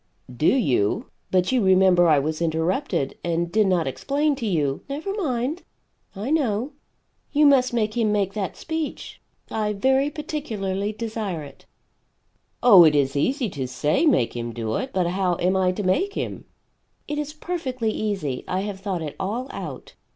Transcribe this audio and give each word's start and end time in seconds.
"Do 0.35 0.47
you? 0.47 1.11
But 1.29 1.51
you 1.51 1.63
remember 1.63 2.07
I 2.07 2.17
was 2.17 2.41
interrupted, 2.41 3.19
and 3.23 3.51
did 3.51 3.67
not 3.67 3.85
explain 3.85 4.33
to 4.37 4.47
you" 4.47 4.81
"Never 4.89 5.13
mind, 5.13 5.61
I 6.15 6.31
know. 6.31 6.71
You 7.31 7.45
must 7.45 7.71
make 7.71 7.95
him 7.95 8.11
make 8.11 8.33
that 8.33 8.57
speech. 8.57 9.21
I 9.51 9.73
very 9.73 10.09
particularly 10.09 10.91
desire 10.91 11.43
it." 11.43 11.67
"Oh, 12.63 12.83
it 12.83 12.95
is 12.95 13.15
easy 13.15 13.47
to 13.51 13.67
say 13.67 14.07
make 14.07 14.35
him 14.35 14.53
do 14.53 14.75
it, 14.77 14.89
but 14.91 15.05
how 15.05 15.37
am 15.39 15.55
I 15.55 15.71
to 15.73 15.83
make 15.83 16.15
him!" 16.15 16.45
"It 17.07 17.19
is 17.19 17.33
perfectly 17.33 17.91
easy; 17.91 18.43
I 18.47 18.61
have 18.61 18.79
thought 18.79 19.03
it 19.03 19.15
all 19.19 19.49
out." 19.51 19.93